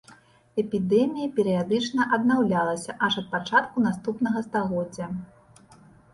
Эпідэмія 0.61 1.27
перыядычна 1.39 2.07
аднаўлялася 2.17 2.97
аж 3.09 3.13
да 3.21 3.25
пачатку 3.35 3.77
наступнага 3.91 4.39
стагоддзя. 4.49 5.05